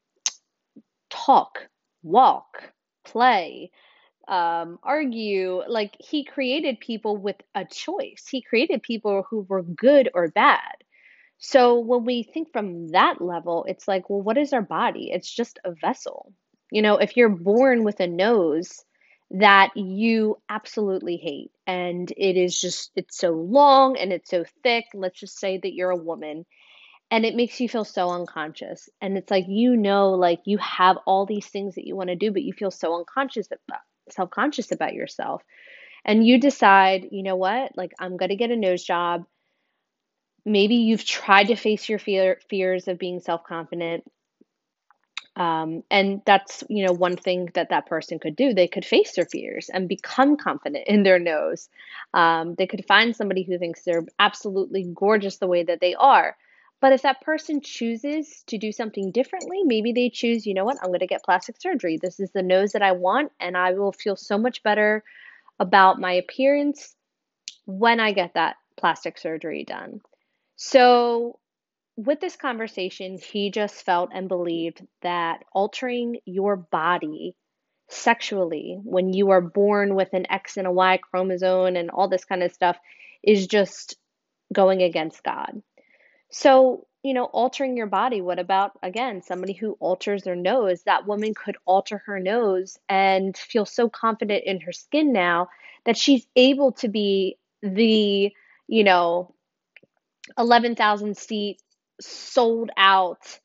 talk, 1.10 1.60
walk, 2.04 2.72
play, 3.06 3.72
um, 4.28 4.80
argue. 4.84 5.64
Like, 5.68 5.96
He 6.00 6.26
created 6.26 6.80
people 6.80 7.18
with 7.18 7.38
a 7.56 7.66
choice. 7.66 8.28
He 8.30 8.42
created 8.42 8.84
people 8.84 9.26
who 9.30 9.46
were 9.50 9.64
good 9.64 10.10
or 10.16 10.30
bad. 10.30 10.76
So, 11.40 11.80
when 11.80 12.06
we 12.06 12.24
think 12.24 12.52
from 12.54 12.90
that 12.90 13.22
level, 13.22 13.66
it's 13.70 13.88
like, 13.88 14.10
well, 14.10 14.22
what 14.22 14.38
is 14.38 14.54
our 14.54 14.62
body? 14.64 15.12
It's 15.12 15.34
just 15.34 15.60
a 15.66 15.74
vessel. 15.74 16.34
You 16.72 16.82
know, 16.82 16.98
if 16.98 17.18
you're 17.18 17.30
born 17.30 17.84
with 17.84 18.00
a 18.00 18.08
nose, 18.08 18.84
that 19.32 19.72
you 19.76 20.38
absolutely 20.50 21.18
hate. 21.18 21.52
And 21.68 22.12
it 22.16 22.38
is 22.38 22.60
just 22.60 22.92
it's 22.96 23.18
so 23.18 23.32
long 23.32 23.98
and 23.98 24.14
it's 24.14 24.30
so 24.30 24.46
thick. 24.64 24.86
Let's 24.94 25.20
just 25.20 25.40
say 25.40 25.58
that 25.58 25.74
you're 25.74 25.90
a 25.90 25.96
woman 25.96 26.46
and 27.12 27.26
it 27.26 27.36
makes 27.36 27.60
you 27.60 27.70
feel 27.70 27.86
so 27.86 28.10
unconscious. 28.10 28.90
And 29.02 29.18
it's 29.18 29.32
like 29.32 29.46
you 29.48 29.76
know 29.76 30.12
like 30.12 30.42
you 30.46 30.58
have 30.60 30.98
all 31.06 31.26
these 31.26 31.48
things 31.48 31.76
that 31.76 31.88
you 31.88 31.96
want 31.96 32.10
to 32.10 32.16
do 32.16 32.32
but 32.32 32.44
you 32.44 32.54
feel 32.54 32.72
so 32.72 32.98
unconscious 32.98 33.48
about 33.48 33.82
self-conscious 34.12 34.72
about 34.72 34.94
yourself. 34.94 35.42
And 36.06 36.26
you 36.26 36.40
decide 36.40 37.08
you 37.12 37.24
know 37.24 37.36
what? 37.36 37.72
Like 37.76 37.94
i'm 38.00 38.18
going 38.18 38.30
to 38.30 38.36
get 38.36 38.52
a 38.52 38.56
nose 38.56 38.84
job. 38.84 39.26
Maybe 40.46 40.76
you've 40.76 41.04
tried 41.04 41.48
to 41.48 41.56
face 41.56 41.90
your 41.90 41.98
fear, 41.98 42.40
fears 42.50 42.88
of 42.88 43.00
being 43.00 43.20
self-confident 43.20 44.04
Um, 45.36 45.84
and 45.92 46.22
that's, 46.26 46.64
you 46.70 46.86
know, 46.86 46.94
one 46.94 47.18
thing 47.18 47.50
that 47.56 47.70
that 47.70 47.88
person 47.88 48.20
could 48.20 48.36
do. 48.36 48.54
They 48.54 48.68
could 48.68 48.86
face 48.86 49.16
their 49.16 49.26
fears 49.26 49.70
and 49.70 49.90
become 49.90 50.38
confident 50.38 50.88
in 50.88 51.04
their 51.04 51.20
nose. 51.20 51.70
Um, 52.14 52.56
they 52.56 52.68
could 52.68 52.86
find 52.86 53.16
somebody 53.16 53.44
who 53.44 53.58
thinks 53.58 53.84
they're 53.84 54.06
absolutely 54.20 54.84
gorgeous 54.94 55.38
the 55.38 55.48
way 55.48 55.64
that 55.64 55.82
they 55.82 55.96
are. 55.96 56.38
But 56.82 56.94
if 56.94 57.02
that 57.04 57.22
person 57.22 57.62
chooses 57.62 58.44
to 58.48 58.58
do 58.58 58.72
something 58.72 59.12
differently, 59.12 59.64
maybe 59.64 59.94
they 59.94 60.10
choose, 60.10 60.46
you 60.46 60.54
know 60.54 60.66
what, 60.66 60.78
I'm 60.82 60.90
going 60.90 61.00
to 61.00 61.08
get 61.08 61.24
plastic 61.24 61.60
surgery. 61.60 61.98
This 61.98 62.20
is 62.20 62.32
the 62.32 62.44
nose 62.44 62.74
that 62.74 62.82
I 62.82 62.92
want, 62.92 63.32
and 63.40 63.58
I 63.58 63.72
will 63.74 63.94
feel 63.94 64.16
so 64.16 64.38
much 64.38 64.62
better 64.62 65.04
about 65.60 66.00
my 66.00 66.14
appearance 66.14 66.96
when 67.66 68.00
I 68.00 68.12
get 68.12 68.34
that 68.34 68.58
plastic 68.78 69.18
surgery 69.18 69.64
done. 69.64 70.02
So, 70.58 71.40
with 71.98 72.20
this 72.20 72.36
conversation, 72.36 73.18
he 73.18 73.52
just 73.52 73.86
felt 73.86 74.10
and 74.14 74.28
believed 74.28 74.86
that 75.02 75.44
altering 75.54 76.20
your 76.26 76.56
body 76.56 77.36
sexually 77.88 78.80
when 78.84 79.14
you 79.14 79.30
are 79.30 79.42
born 79.42 79.96
with 79.96 80.14
an 80.14 80.30
X 80.30 80.58
and 80.58 80.68
a 80.68 80.72
Y 80.72 80.98
chromosome 80.98 81.76
and 81.76 81.90
all 81.90 82.08
this 82.08 82.26
kind 82.26 82.44
of 82.44 82.52
stuff 82.52 82.78
is 83.24 83.48
just 83.48 83.96
going 84.52 84.82
against 84.82 85.24
God. 85.24 85.62
So, 86.32 86.88
you 87.04 87.14
know, 87.14 87.26
altering 87.26 87.78
your 87.78 87.88
body, 87.88 88.22
what 88.22 88.40
about, 88.40 88.72
again, 88.82 89.22
somebody 89.22 89.54
who 89.54 89.78
alters 89.80 90.24
their 90.24 90.36
nose? 90.36 90.82
That 90.84 91.08
woman 91.08 91.34
could 91.34 91.56
alter 91.66 92.02
her 92.08 92.20
nose 92.20 92.78
and 92.90 93.38
feel 93.38 93.66
so 93.66 93.90
confident 93.90 94.44
in 94.46 94.60
her 94.62 94.72
skin 94.72 95.14
now 95.14 95.50
that 95.86 95.98
she's 95.98 96.26
able 96.36 96.72
to 96.74 96.88
be 96.88 97.38
the, 97.62 98.34
you 98.68 98.84
know, 98.84 99.34
11,000 100.38 101.16
seat 101.16 101.62
sold 102.02 102.70
out 102.78 103.40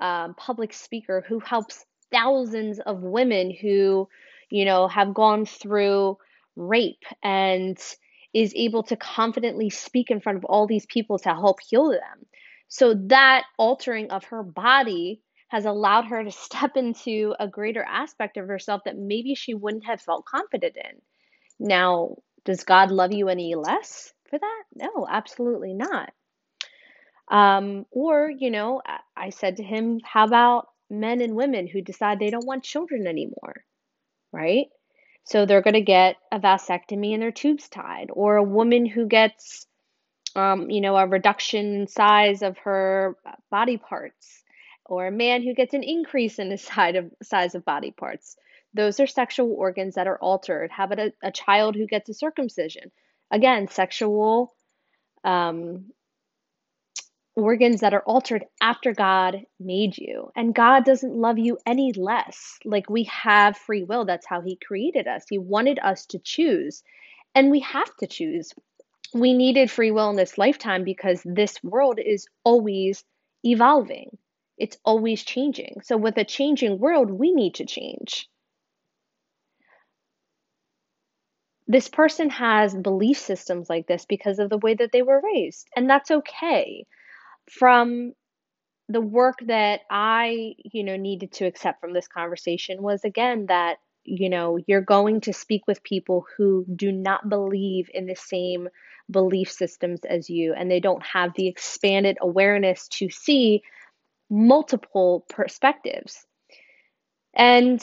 um, 0.00 0.34
public 0.34 0.72
speaker 0.72 1.24
who 1.28 1.38
helps 1.38 1.84
thousands 2.12 2.80
of 2.80 3.02
women 3.02 3.50
who, 3.50 4.08
you 4.50 4.64
know, 4.64 4.88
have 4.88 5.14
gone 5.14 5.46
through 5.46 6.18
rape 6.56 7.04
and 7.22 7.78
is 8.34 8.52
able 8.56 8.82
to 8.82 8.96
confidently 8.96 9.70
speak 9.70 10.10
in 10.10 10.20
front 10.20 10.38
of 10.38 10.44
all 10.44 10.66
these 10.66 10.86
people 10.86 11.18
to 11.18 11.28
help 11.30 11.58
heal 11.68 11.90
them. 11.90 12.26
So 12.68 12.94
that 13.08 13.44
altering 13.58 14.10
of 14.10 14.24
her 14.24 14.42
body 14.42 15.20
has 15.48 15.66
allowed 15.66 16.06
her 16.06 16.24
to 16.24 16.30
step 16.46 16.76
into 16.76 17.34
a 17.38 17.46
greater 17.46 17.82
aspect 17.82 18.36
of 18.36 18.48
herself 18.48 18.82
that 18.84 18.96
maybe 18.96 19.34
she 19.34 19.54
wouldn't 19.54 19.86
have 19.86 20.00
felt 20.00 20.24
confident 20.24 20.76
in. 20.76 21.00
Now, 21.60 22.16
does 22.44 22.64
God 22.64 22.90
love 22.90 23.12
you 23.12 23.28
any 23.28 23.54
less 23.54 24.12
for 24.28 24.38
that? 24.38 24.62
No, 24.74 25.06
absolutely 25.08 25.74
not. 25.74 26.12
Um, 27.32 27.86
or, 27.90 28.30
you 28.30 28.50
know, 28.50 28.82
I 29.16 29.30
said 29.30 29.56
to 29.56 29.62
him, 29.62 30.00
how 30.04 30.26
about 30.26 30.68
men 30.90 31.22
and 31.22 31.34
women 31.34 31.66
who 31.66 31.80
decide 31.80 32.18
they 32.18 32.28
don't 32.28 32.46
want 32.46 32.62
children 32.62 33.06
anymore, 33.06 33.64
right? 34.32 34.66
So 35.24 35.46
they're 35.46 35.62
going 35.62 35.74
to 35.74 35.80
get 35.80 36.16
a 36.30 36.38
vasectomy 36.38 37.14
and 37.14 37.22
their 37.22 37.32
tubes 37.32 37.70
tied, 37.70 38.10
or 38.12 38.36
a 38.36 38.42
woman 38.42 38.84
who 38.84 39.06
gets, 39.06 39.66
um, 40.36 40.68
you 40.68 40.82
know, 40.82 40.94
a 40.94 41.06
reduction 41.06 41.74
in 41.74 41.86
size 41.86 42.42
of 42.42 42.58
her 42.58 43.16
body 43.50 43.78
parts, 43.78 44.42
or 44.84 45.06
a 45.06 45.12
man 45.12 45.42
who 45.42 45.54
gets 45.54 45.72
an 45.72 45.84
increase 45.84 46.38
in 46.38 46.50
the 46.50 46.58
size 46.58 46.96
of 46.96 47.10
size 47.22 47.54
of 47.54 47.64
body 47.64 47.92
parts. 47.92 48.36
Those 48.74 49.00
are 49.00 49.06
sexual 49.06 49.54
organs 49.54 49.94
that 49.94 50.06
are 50.06 50.18
altered. 50.18 50.70
How 50.70 50.84
about 50.84 50.98
a, 50.98 51.12
a 51.22 51.32
child 51.32 51.76
who 51.76 51.86
gets 51.86 52.10
a 52.10 52.14
circumcision? 52.14 52.90
Again, 53.30 53.68
sexual 53.68 54.54
um, 55.24 55.92
organs 57.34 57.80
that 57.80 57.94
are 57.94 58.02
altered 58.02 58.44
after 58.60 58.92
God 58.92 59.42
made 59.58 59.96
you. 59.96 60.30
And 60.36 60.54
God 60.54 60.84
doesn't 60.84 61.14
love 61.14 61.38
you 61.38 61.58
any 61.66 61.92
less. 61.92 62.58
Like 62.64 62.90
we 62.90 63.04
have 63.04 63.56
free 63.56 63.84
will. 63.84 64.04
That's 64.04 64.26
how 64.26 64.40
He 64.40 64.56
created 64.56 65.06
us. 65.06 65.24
He 65.28 65.38
wanted 65.38 65.78
us 65.78 66.06
to 66.06 66.18
choose. 66.18 66.82
And 67.34 67.50
we 67.50 67.60
have 67.60 67.94
to 67.96 68.06
choose. 68.06 68.52
We 69.14 69.34
needed 69.34 69.70
free 69.70 69.90
will 69.90 70.10
in 70.10 70.16
this 70.16 70.38
lifetime 70.38 70.84
because 70.84 71.22
this 71.24 71.62
world 71.62 71.98
is 72.04 72.26
always 72.44 73.04
evolving, 73.44 74.16
it's 74.58 74.78
always 74.84 75.22
changing. 75.22 75.80
So, 75.82 75.96
with 75.96 76.16
a 76.16 76.24
changing 76.24 76.78
world, 76.78 77.10
we 77.10 77.32
need 77.34 77.56
to 77.56 77.66
change. 77.66 78.28
This 81.66 81.88
person 81.88 82.30
has 82.30 82.74
belief 82.74 83.18
systems 83.18 83.68
like 83.70 83.86
this 83.86 84.04
because 84.04 84.38
of 84.38 84.50
the 84.50 84.58
way 84.58 84.74
that 84.74 84.92
they 84.92 85.02
were 85.02 85.20
raised, 85.22 85.66
and 85.74 85.88
that's 85.88 86.10
okay 86.10 86.86
from 87.50 88.12
the 88.88 89.00
work 89.00 89.38
that 89.46 89.80
I, 89.90 90.54
you 90.64 90.84
know, 90.84 90.96
needed 90.96 91.32
to 91.32 91.46
accept 91.46 91.80
from 91.80 91.92
this 91.92 92.08
conversation 92.08 92.82
was 92.82 93.04
again 93.04 93.46
that, 93.46 93.78
you 94.04 94.28
know, 94.28 94.58
you're 94.66 94.80
going 94.82 95.20
to 95.22 95.32
speak 95.32 95.62
with 95.66 95.82
people 95.82 96.26
who 96.36 96.66
do 96.74 96.92
not 96.92 97.28
believe 97.28 97.88
in 97.94 98.06
the 98.06 98.16
same 98.16 98.68
belief 99.10 99.50
systems 99.50 100.00
as 100.08 100.30
you 100.30 100.54
and 100.54 100.70
they 100.70 100.80
don't 100.80 101.04
have 101.04 101.32
the 101.34 101.48
expanded 101.48 102.16
awareness 102.20 102.88
to 102.88 103.10
see 103.10 103.62
multiple 104.30 105.24
perspectives. 105.28 106.26
And 107.34 107.82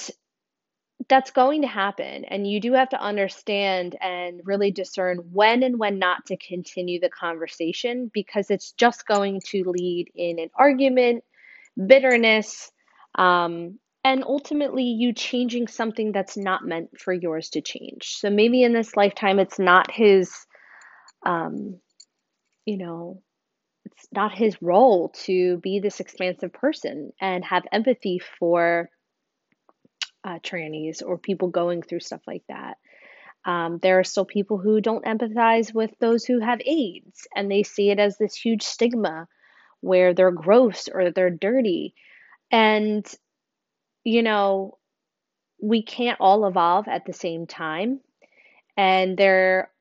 that's 1.10 1.32
going 1.32 1.64
to 1.64 1.68
happen. 1.68 2.24
And 2.26 2.48
you 2.48 2.62
do 2.62 2.74
have 2.74 2.90
to 2.90 3.02
understand 3.02 3.98
and 4.00 4.42
really 4.46 4.72
discern 4.72 5.18
when 5.34 5.64
and 5.64 5.80
when 5.80 6.00
not 6.00 6.28
to 6.28 6.38
continue 6.38 7.00
the 7.00 7.10
conversation 7.10 8.10
because 8.14 8.52
it's 8.52 8.72
just 8.74 9.08
going 9.08 9.42
to 9.48 9.64
lead 9.66 10.12
in 10.16 10.40
an 10.40 10.50
argument, 10.56 11.24
bitterness, 11.88 12.72
um, 13.16 13.80
and 14.04 14.24
ultimately 14.24 14.84
you 14.84 15.12
changing 15.12 15.68
something 15.68 16.12
that's 16.12 16.38
not 16.38 16.66
meant 16.66 17.00
for 17.00 17.12
yours 17.12 17.50
to 17.50 17.62
change. 17.62 18.16
So 18.18 18.30
maybe 18.30 18.64
in 18.64 18.72
this 18.72 18.96
lifetime, 18.96 19.40
it's 19.40 19.60
not 19.60 19.92
his, 19.92 20.32
um, 21.26 21.80
you 22.66 22.78
know, 22.78 23.22
it's 23.86 24.08
not 24.14 24.32
his 24.32 24.62
role 24.62 25.10
to 25.26 25.58
be 25.58 25.80
this 25.80 26.00
expansive 26.00 26.54
person 26.54 27.12
and 27.20 27.44
have 27.44 27.64
empathy 27.72 28.22
for 28.40 28.90
uh, 30.24 30.40
trannies 30.40 31.02
or 31.06 31.18
people 31.18 31.50
going 31.50 31.82
through 31.82 32.00
stuff 32.00 32.22
like 32.28 32.44
that. 32.50 32.78
Um, 33.46 33.80
there 33.82 34.00
are 34.00 34.04
still 34.04 34.26
people 34.26 34.58
who 34.58 34.82
don't 34.82 35.06
empathize 35.06 35.74
with 35.74 35.92
those 36.00 36.26
who 36.26 36.40
have 36.40 36.62
AIDS 36.66 37.28
and 37.36 37.50
they 37.50 37.64
see 37.64 37.90
it 37.90 38.00
as 38.00 38.18
this 38.18 38.36
huge 38.36 38.64
stigma 38.64 39.28
where 39.82 40.14
they're 40.14 40.32
gross 40.32 40.90
or 40.94 41.12
they're 41.12 41.30
dirty. 41.30 41.94
And, 42.52 43.06
you 44.04 44.24
know, 44.24 44.78
we 45.62 45.84
can't 45.84 46.20
all 46.20 46.46
evolve 46.46 46.88
at 46.88 47.06
the 47.06 47.14
same 47.14 47.48
time. 47.48 48.02
And 48.76 49.18
there 49.18 49.72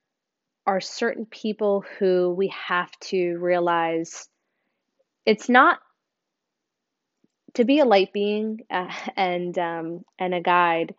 are 0.67 0.81
certain 0.81 1.27
people 1.27 1.85
who 1.99 2.31
we 2.31 2.49
have 2.49 2.91
to 3.01 3.39
realize 3.39 4.29
it's 5.25 5.49
not 5.49 5.79
to 7.59 7.65
be 7.65 7.81
a 7.81 7.85
light 7.85 8.13
being 8.13 8.61
uh, 8.71 8.89
and 9.17 9.59
um, 9.59 10.05
and 10.19 10.35
a 10.35 10.41
guide 10.41 10.95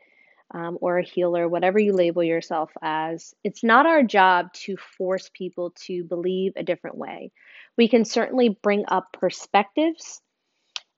um, 0.53 0.77
or 0.81 0.97
a 0.97 1.03
healer, 1.03 1.47
whatever 1.47 1.79
you 1.79 1.93
label 1.93 2.23
yourself 2.23 2.71
as, 2.81 3.33
it's 3.43 3.63
not 3.63 3.85
our 3.85 4.03
job 4.03 4.51
to 4.53 4.75
force 4.97 5.29
people 5.33 5.73
to 5.85 6.03
believe 6.03 6.53
a 6.55 6.63
different 6.63 6.97
way. 6.97 7.31
We 7.77 7.87
can 7.87 8.03
certainly 8.03 8.57
bring 8.61 8.85
up 8.87 9.09
perspectives 9.13 10.21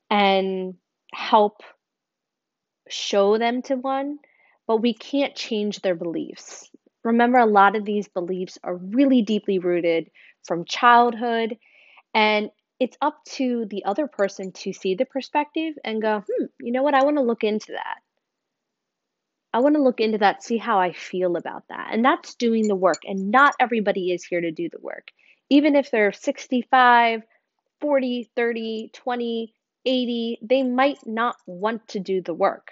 and 0.10 0.76
help 1.14 1.64
show 2.90 3.38
them 3.38 3.62
to 3.64 3.76
one, 3.76 4.20
but 4.68 4.78
we 4.78 4.94
can't 4.94 5.36
change 5.36 5.82
their 5.82 5.96
beliefs. 5.96 6.70
Remember, 7.04 7.38
a 7.38 7.46
lot 7.46 7.76
of 7.76 7.84
these 7.84 8.08
beliefs 8.08 8.58
are 8.64 8.76
really 8.76 9.22
deeply 9.22 9.60
rooted 9.60 10.10
from 10.44 10.66
childhood, 10.66 11.58
and 12.14 12.52
it's 12.82 12.98
up 13.00 13.24
to 13.26 13.68
the 13.70 13.86
other 13.86 14.08
person 14.08 14.52
to 14.52 14.74
see 14.74 14.96
the 14.96 15.06
perspective 15.06 15.76
and 15.86 16.02
go, 16.02 16.24
hmm, 16.28 16.46
you 16.60 16.72
know 16.72 16.82
what? 16.82 16.96
I 16.96 17.04
want 17.04 17.18
to 17.18 17.24
look 17.24 17.44
into 17.44 17.74
that. 17.74 17.98
I 19.54 19.60
want 19.60 19.76
to 19.76 19.84
look 19.84 20.00
into 20.00 20.18
that, 20.18 20.42
see 20.42 20.58
how 20.58 20.80
I 20.80 20.92
feel 20.92 21.36
about 21.36 21.62
that. 21.70 21.90
And 21.92 22.04
that's 22.04 22.34
doing 22.34 22.68
the 22.68 22.76
work. 22.76 23.04
And 23.06 23.30
not 23.30 23.54
everybody 23.60 24.12
is 24.12 24.24
here 24.24 24.42
to 24.42 24.50
do 24.50 24.68
the 24.68 24.80
work. 24.82 25.10
Even 25.52 25.76
if 25.76 25.92
they're 25.92 26.12
65, 26.12 27.22
40, 27.82 28.32
30, 28.36 28.90
20, 28.92 29.54
80, 29.86 30.40
they 30.42 30.64
might 30.64 31.06
not 31.06 31.36
want 31.46 31.88
to 31.90 32.00
do 32.00 32.24
the 32.24 32.34
work. 32.34 32.70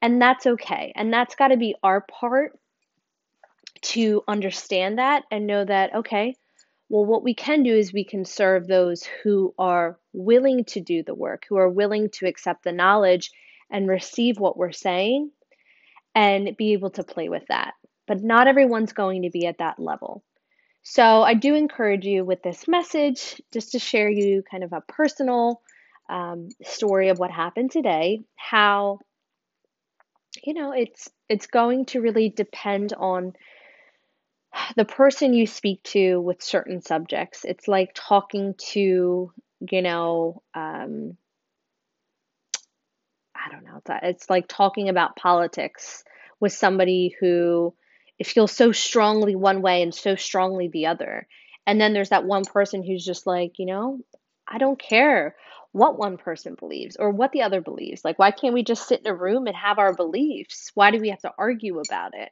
And 0.00 0.22
that's 0.22 0.46
okay. 0.46 0.94
And 0.96 1.12
that's 1.12 1.34
got 1.34 1.48
to 1.48 1.58
be 1.58 1.74
our 1.82 2.00
part 2.00 2.58
to 3.82 4.22
understand 4.26 4.98
that 4.98 5.24
and 5.30 5.46
know 5.46 5.66
that, 5.66 5.96
okay, 5.96 6.34
well, 6.88 7.04
what 7.04 7.22
we 7.22 7.34
can 7.34 7.62
do 7.62 7.74
is 7.74 7.92
we 7.92 8.04
can 8.04 8.24
serve 8.24 8.66
those 8.66 9.06
who 9.22 9.54
are 9.58 9.98
willing 10.12 10.64
to 10.64 10.80
do 10.80 11.02
the 11.02 11.14
work, 11.14 11.44
who 11.48 11.56
are 11.56 11.68
willing 11.68 12.08
to 12.14 12.26
accept 12.26 12.64
the 12.64 12.72
knowledge 12.72 13.30
and 13.70 13.88
receive 13.88 14.38
what 14.38 14.56
we're 14.56 14.72
saying 14.72 15.30
and 16.14 16.56
be 16.56 16.72
able 16.72 16.90
to 16.90 17.04
play 17.04 17.28
with 17.28 17.44
that. 17.48 17.74
But 18.06 18.22
not 18.22 18.48
everyone's 18.48 18.94
going 18.94 19.22
to 19.22 19.30
be 19.30 19.46
at 19.46 19.58
that 19.58 19.78
level. 19.78 20.24
So 20.82 21.22
I 21.22 21.34
do 21.34 21.54
encourage 21.54 22.06
you 22.06 22.24
with 22.24 22.42
this 22.42 22.66
message 22.66 23.40
just 23.52 23.72
to 23.72 23.78
share 23.78 24.08
you 24.08 24.42
kind 24.50 24.64
of 24.64 24.72
a 24.72 24.80
personal 24.80 25.60
um, 26.08 26.48
story 26.64 27.10
of 27.10 27.18
what 27.18 27.30
happened 27.30 27.70
today, 27.70 28.22
how 28.36 29.00
you 30.42 30.54
know 30.54 30.72
it's 30.72 31.10
it's 31.28 31.46
going 31.46 31.84
to 31.86 32.00
really 32.00 32.30
depend 32.30 32.94
on 32.94 33.34
the 34.76 34.84
person 34.84 35.34
you 35.34 35.46
speak 35.46 35.82
to 35.84 36.20
with 36.20 36.42
certain 36.42 36.82
subjects. 36.82 37.44
It's 37.44 37.68
like 37.68 37.90
talking 37.94 38.54
to 38.72 39.32
you 39.70 39.82
know 39.82 40.42
um, 40.54 41.16
I 43.34 43.50
don't 43.50 43.64
know. 43.64 43.80
It's 44.02 44.28
like 44.28 44.46
talking 44.48 44.88
about 44.88 45.16
politics 45.16 46.04
with 46.40 46.52
somebody 46.52 47.14
who 47.20 47.74
it 48.18 48.26
feels 48.26 48.52
so 48.52 48.72
strongly 48.72 49.36
one 49.36 49.62
way 49.62 49.82
and 49.82 49.94
so 49.94 50.16
strongly 50.16 50.68
the 50.68 50.86
other. 50.86 51.26
And 51.66 51.80
then 51.80 51.92
there's 51.92 52.10
that 52.10 52.24
one 52.24 52.44
person 52.44 52.82
who's 52.82 53.04
just 53.04 53.26
like, 53.26 53.58
you 53.58 53.66
know, 53.66 54.00
I 54.46 54.58
don't 54.58 54.80
care 54.80 55.36
what 55.72 55.98
one 55.98 56.16
person 56.16 56.56
believes 56.58 56.96
or 56.96 57.10
what 57.10 57.32
the 57.32 57.42
other 57.42 57.60
believes. 57.60 58.04
Like, 58.04 58.18
why 58.18 58.30
can't 58.30 58.54
we 58.54 58.64
just 58.64 58.88
sit 58.88 59.00
in 59.00 59.06
a 59.06 59.14
room 59.14 59.46
and 59.46 59.56
have 59.56 59.78
our 59.78 59.94
beliefs? 59.94 60.70
Why 60.74 60.90
do 60.90 60.98
we 60.98 61.10
have 61.10 61.20
to 61.20 61.32
argue 61.38 61.78
about 61.80 62.14
it? 62.14 62.30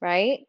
Right? 0.00 0.46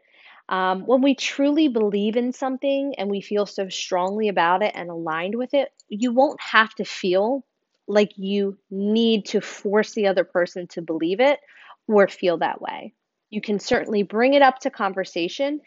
Um, 0.51 0.85
when 0.85 1.01
we 1.01 1.15
truly 1.15 1.69
believe 1.69 2.17
in 2.17 2.33
something 2.33 2.93
and 2.97 3.09
we 3.09 3.21
feel 3.21 3.45
so 3.45 3.69
strongly 3.69 4.27
about 4.27 4.61
it 4.61 4.73
and 4.75 4.89
aligned 4.89 5.35
with 5.35 5.53
it, 5.53 5.71
you 5.87 6.11
won't 6.11 6.41
have 6.41 6.75
to 6.75 6.83
feel 6.83 7.45
like 7.87 8.11
you 8.17 8.57
need 8.69 9.25
to 9.27 9.39
force 9.39 9.93
the 9.93 10.07
other 10.07 10.25
person 10.25 10.67
to 10.67 10.81
believe 10.81 11.21
it 11.21 11.39
or 11.87 12.09
feel 12.09 12.37
that 12.39 12.61
way. 12.61 12.93
You 13.29 13.39
can 13.39 13.59
certainly 13.59 14.03
bring 14.03 14.33
it 14.33 14.41
up 14.41 14.59
to 14.59 14.69
conversation 14.69 15.61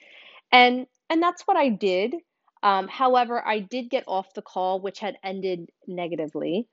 and 0.53 0.87
and 1.09 1.23
that's 1.23 1.47
what 1.47 1.57
I 1.57 1.71
did. 1.71 2.14
Um, 2.62 2.87
however, 2.87 3.47
I 3.47 3.61
did 3.61 3.88
get 3.91 4.05
off 4.07 4.35
the 4.35 4.43
call, 4.43 4.81
which 4.81 4.99
had 4.99 5.17
ended 5.23 5.71
negatively, 5.87 6.69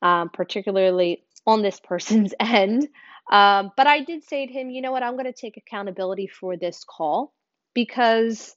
um, 0.00 0.30
particularly 0.30 1.24
on 1.46 1.62
this 1.62 1.78
person's 1.84 2.32
end. 2.40 2.88
Um, 3.30 3.70
but 3.76 3.86
I 3.86 4.00
did 4.00 4.24
say 4.24 4.46
to 4.46 4.52
him, 4.52 4.70
you 4.70 4.80
know 4.80 4.92
what, 4.92 5.02
I'm 5.02 5.14
going 5.14 5.26
to 5.26 5.32
take 5.32 5.56
accountability 5.58 6.26
for 6.26 6.56
this 6.56 6.84
call 6.84 7.32
because 7.74 8.56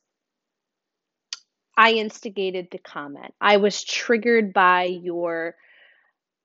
I 1.76 1.94
instigated 1.94 2.70
the 2.72 2.78
comment. 2.78 3.34
I 3.42 3.58
was 3.58 3.84
triggered 3.84 4.54
by 4.54 4.84
your 4.84 5.56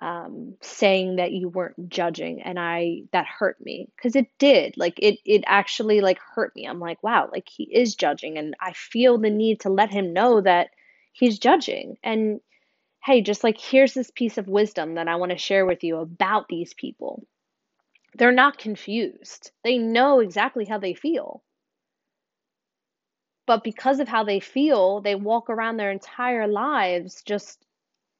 um, 0.00 0.54
saying 0.62 1.16
that 1.16 1.32
you 1.32 1.48
weren't 1.48 1.88
judging 1.88 2.40
and 2.42 2.58
i 2.58 3.02
that 3.12 3.26
hurt 3.26 3.60
me. 3.60 3.88
Because 3.96 4.16
it 4.16 4.28
did. 4.38 4.76
Like 4.76 4.94
it 4.98 5.18
it 5.25 5.42
actually 5.46 6.00
like 6.00 6.18
hurt 6.20 6.54
me. 6.54 6.66
I'm 6.66 6.80
like 6.80 7.02
wow 7.02 7.28
like 7.32 7.48
he 7.48 7.64
is 7.64 7.96
judging. 7.96 8.38
And 8.38 8.54
i 8.60 8.72
feel 8.72 9.18
the 9.18 9.30
need 9.30 9.60
to 9.60 9.70
let 9.70 9.90
him 9.90 10.12
know 10.12 10.40
that 10.40 10.70
he's 11.12 11.38
judging. 11.38 11.96
And 12.02 12.40
hey 13.04 13.22
just 13.22 13.44
like 13.44 13.58
here's 13.60 13.94
this 13.94 14.10
piece 14.10 14.38
of 14.38 14.48
wisdom 14.48 14.94
that 14.94 15.08
i 15.08 15.16
want 15.16 15.30
to 15.32 15.38
share 15.38 15.66
with 15.66 15.84
you 15.84 15.98
about 15.98 16.48
these 16.48 16.75
people. 16.75 17.26
They're 18.14 18.32
not 18.32 18.58
confused. 18.58 19.52
They 19.64 19.78
know 19.78 20.20
exactly 20.20 20.64
how 20.64 20.78
they 20.78 20.94
feel 20.94 21.42
but 23.49 23.64
because 23.64 23.99
of 23.99 24.07
how 24.07 24.25
they 24.25 24.40
feel 24.40 25.00
they 25.00 25.14
walk 25.14 25.49
around 25.49 25.78
their 25.78 25.90
entire 25.90 26.47
lives 26.47 27.23
just 27.23 27.64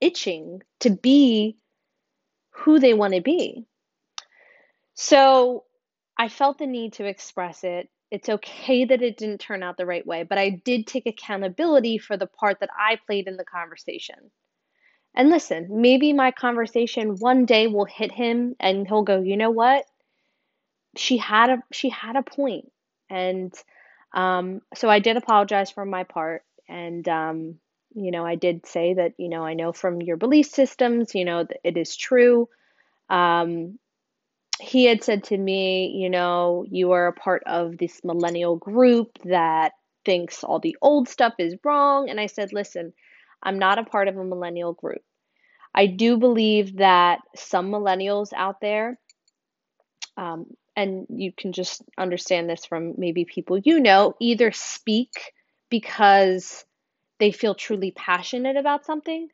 itching 0.01 0.63
to 0.81 0.89
be 0.89 1.59
who 2.51 2.81
they 2.81 2.95
want 2.95 3.13
to 3.15 3.21
be. 3.21 3.67
So 4.95 5.65
I 6.17 6.31
felt 6.31 6.59
the 6.59 6.67
need 6.67 6.95
to 6.95 7.05
express 7.05 7.63
it. 7.63 7.91
It's 8.11 8.31
okay 8.31 8.87
that 8.87 9.03
it 9.03 9.19
didn't 9.19 9.43
turn 9.43 9.63
out 9.63 9.77
the 9.77 9.85
right 9.85 10.07
way, 10.07 10.23
but 10.23 10.39
I 10.39 10.49
did 10.65 10.87
take 10.87 11.07
accountability 11.07 11.99
for 11.99 12.17
the 12.17 12.27
part 12.27 12.61
that 12.61 12.71
I 12.77 12.97
played 13.07 13.29
in 13.29 13.37
the 13.37 13.45
conversation. 13.45 14.31
And 15.15 15.29
listen, 15.29 15.69
maybe 15.71 16.15
my 16.15 16.31
conversation 16.31 17.17
one 17.19 17.45
day 17.45 17.67
will 17.67 17.85
hit 17.85 18.13
him 18.13 18.57
and 18.59 18.89
he'll 18.89 19.03
go, 19.03 19.21
"You 19.21 19.37
know 19.37 19.51
what? 19.51 19.85
She 20.97 21.19
had 21.19 21.51
a 21.51 21.63
she 21.71 21.91
had 21.91 22.17
a 22.17 22.23
point." 22.23 22.73
And 23.11 23.53
um, 24.15 24.63
so 24.75 24.89
I 24.89 24.99
did 24.99 25.17
apologize 25.17 25.71
for 25.71 25.85
my 25.85 26.05
part 26.05 26.45
and 26.69 27.07
um, 27.09 27.59
you 27.95 28.11
know, 28.11 28.25
I 28.25 28.35
did 28.35 28.67
say 28.67 28.95
that, 28.95 29.15
you 29.19 29.29
know, 29.29 29.45
I 29.45 29.55
know 29.55 29.73
from 29.73 30.03
your 30.03 30.17
belief 30.17 30.47
systems, 30.47 31.15
you 31.15 31.25
know, 31.25 31.47
it 31.65 31.77
is 31.77 31.97
true. 31.97 32.49
Um, 33.09 33.79
he 34.61 34.85
had 34.85 35.03
said 35.05 35.25
to 35.25 35.37
me, 35.37 35.89
you 35.97 36.11
know, 36.11 36.65
you 36.69 36.93
are 36.93 37.07
a 37.07 37.13
part 37.13 37.43
of 37.47 37.79
this 37.79 38.01
millennial 38.05 38.57
group 38.57 39.19
that 39.25 39.73
thinks 40.05 40.43
all 40.43 40.59
the 40.59 40.77
old 40.83 41.09
stuff 41.09 41.35
is 41.39 41.57
wrong. 41.65 42.11
And 42.11 42.21
I 42.21 42.27
said, 42.27 42.53
listen, 42.53 42.93
I'm 43.43 43.59
not 43.59 43.79
a 43.79 43.85
part 43.85 44.09
of 44.09 44.17
a 44.17 44.25
millennial 44.25 44.73
group. 44.73 45.03
I 45.75 45.87
do 45.87 46.19
believe 46.19 46.79
that 46.79 47.21
some 47.37 47.71
millennials 47.71 48.33
out 48.35 48.61
there, 48.61 48.99
um, 50.17 50.47
and 50.79 51.09
you 51.11 51.33
can 51.37 51.53
just 51.53 51.83
understand 51.99 52.49
this 52.49 52.65
from 52.65 52.95
maybe 52.97 53.25
people 53.25 53.59
you 53.59 53.81
know, 53.81 54.15
either 54.21 54.53
speak 54.53 55.11
because 55.71 56.65
they 57.19 57.33
feel 57.33 57.57
truly 57.57 57.91
passionate 57.91 58.57
about 58.57 58.87
something. 58.87 59.27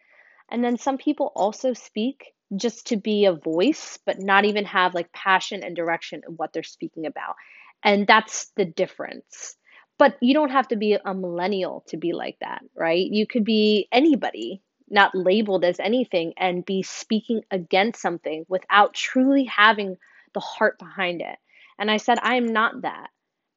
And 0.51 0.65
then 0.65 0.79
some 0.79 0.97
people 0.97 1.33
also 1.37 1.75
speak 1.75 2.33
just 2.57 2.87
to 2.87 2.97
be 2.97 3.27
a 3.27 3.35
voice, 3.35 3.99
but 4.07 4.19
not 4.19 4.47
even 4.47 4.65
have 4.65 4.95
like 4.95 5.13
passion 5.13 5.63
and 5.63 5.77
direction 5.77 6.23
in 6.27 6.37
what 6.37 6.55
they're 6.55 6.63
speaking 6.63 7.05
about. 7.05 7.35
And 7.83 8.07
that's 8.07 8.51
the 8.57 8.65
difference. 8.65 9.55
But 9.99 10.17
you 10.23 10.33
don't 10.33 10.51
have 10.51 10.69
to 10.69 10.77
be 10.77 10.97
a 11.05 11.13
millennial 11.13 11.85
to 11.89 11.99
be 11.99 12.15
like 12.15 12.39
that, 12.41 12.63
right? 12.75 13.07
You 13.07 13.27
could 13.27 13.45
be 13.45 13.87
anybody, 13.93 14.63
not 14.89 15.15
labeled 15.15 15.63
as 15.63 15.79
anything, 15.79 16.33
and 16.39 16.65
be 16.65 16.83
speaking 16.83 17.43
against 17.51 18.01
something 18.01 18.47
without 18.49 18.95
truly 18.95 19.45
having 19.45 19.99
the 20.35 20.41
heart 20.41 20.79
behind 20.79 21.21
it. 21.21 21.39
And 21.79 21.91
I 21.91 21.97
said, 21.97 22.19
I 22.23 22.37
am 22.37 22.47
not 22.47 22.83
that. 22.83 23.11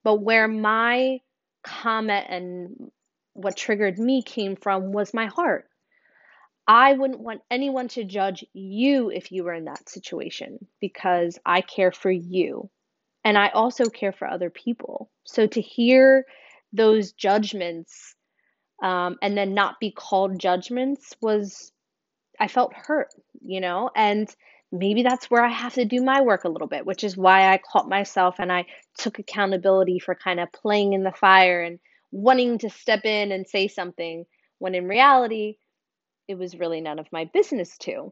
But 0.04 0.22
where 0.22 0.48
my 0.48 1.20
comment 1.64 2.26
and 2.30 2.92
what 3.34 3.58
triggered 3.58 4.00
me 4.00 4.24
came 4.24 4.56
from 4.56 4.92
was 4.92 5.14
my 5.14 5.28
heart. 5.28 5.68
I 6.68 6.94
wouldn't 6.94 7.22
want 7.22 7.42
anyone 7.50 7.88
to 7.90 8.04
judge 8.04 8.44
you 8.54 9.10
if 9.10 9.32
you 9.32 9.44
were 9.44 9.54
in 9.54 9.66
that 9.66 9.88
situation 9.88 10.68
because 10.82 11.40
I 11.46 11.62
care 11.62 11.92
for 11.92 12.12
you. 12.12 12.70
And 13.24 13.38
I 13.38 13.50
also 13.50 13.86
care 13.86 14.12
for 14.12 14.28
other 14.28 14.50
people. 14.50 15.10
So 15.24 15.48
to 15.48 15.62
hear 15.62 16.26
those 16.74 17.14
judgments 17.14 18.16
um, 18.84 19.18
and 19.22 19.38
then 19.38 19.54
not 19.54 19.80
be 19.80 19.92
called 19.92 20.40
judgments 20.40 21.16
was, 21.22 21.72
I 22.40 22.48
felt 22.48 22.74
hurt, 22.74 23.14
you 23.42 23.62
know? 23.62 23.90
And 23.96 24.28
maybe 24.72 25.04
that's 25.04 25.30
where 25.30 25.44
I 25.44 25.50
have 25.50 25.74
to 25.76 25.86
do 25.86 26.02
my 26.02 26.22
work 26.22 26.44
a 26.44 26.50
little 26.50 26.68
bit, 26.68 26.86
which 26.86 27.04
is 27.04 27.18
why 27.18 27.54
I 27.54 27.60
caught 27.60 27.88
myself 27.88 28.36
and 28.40 28.52
I 28.52 28.66
took 28.98 29.20
accountability 29.20 30.00
for 30.00 30.16
kind 30.16 30.40
of 30.40 30.52
playing 30.52 30.94
in 30.94 31.04
the 31.04 31.12
fire 31.12 31.62
and 31.62 31.80
wanting 32.12 32.58
to 32.60 32.70
step 32.70 33.06
in 33.06 33.32
and 33.32 33.48
say 33.48 33.68
something 33.68 34.26
when 34.60 34.76
in 34.76 34.88
reality, 34.88 35.58
it 36.28 36.38
was 36.38 36.60
really 36.60 36.82
none 36.82 37.00
of 37.00 37.08
my 37.12 37.30
business 37.34 37.78
to. 37.80 38.12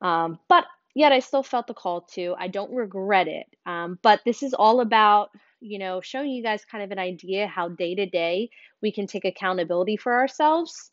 Um, 0.00 0.38
but 0.48 0.64
yet 0.94 1.12
I 1.12 1.20
still 1.20 1.42
felt 1.42 1.66
the 1.66 1.74
call 1.74 2.02
to. 2.14 2.34
I 2.38 2.48
don't 2.48 2.72
regret 2.72 3.28
it. 3.28 3.46
Um, 3.66 3.98
but 4.02 4.20
this 4.24 4.42
is 4.42 4.54
all 4.54 4.80
about, 4.80 5.30
you 5.60 5.78
know, 5.78 6.00
showing 6.00 6.30
you 6.30 6.42
guys 6.42 6.64
kind 6.64 6.84
of 6.84 6.90
an 6.90 6.98
idea 6.98 7.46
how 7.46 7.68
day 7.68 7.94
to 7.96 8.06
day 8.06 8.50
we 8.80 8.92
can 8.92 9.06
take 9.06 9.24
accountability 9.24 9.96
for 9.96 10.14
ourselves. 10.14 10.90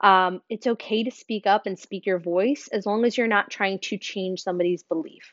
Um, 0.00 0.42
it's 0.48 0.66
okay 0.66 1.04
to 1.04 1.10
speak 1.10 1.46
up 1.46 1.66
and 1.66 1.78
speak 1.78 2.06
your 2.06 2.18
voice 2.18 2.68
as 2.72 2.86
long 2.86 3.04
as 3.04 3.16
you're 3.16 3.26
not 3.26 3.50
trying 3.50 3.78
to 3.80 3.98
change 3.98 4.42
somebody's 4.42 4.82
belief. 4.82 5.32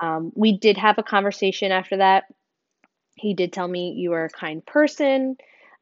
Um, 0.00 0.32
we 0.34 0.58
did 0.58 0.76
have 0.76 0.98
a 0.98 1.02
conversation 1.02 1.72
after 1.72 1.98
that. 1.98 2.24
He 3.16 3.34
did 3.34 3.52
tell 3.52 3.66
me 3.66 3.92
you 3.96 4.12
are 4.12 4.26
a 4.26 4.30
kind 4.30 4.64
person. 4.64 5.36